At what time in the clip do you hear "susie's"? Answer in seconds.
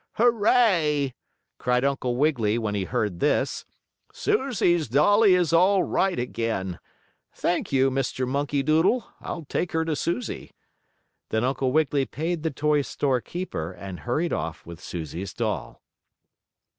4.11-4.87, 14.81-15.35